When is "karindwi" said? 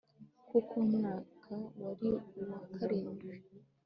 2.73-3.31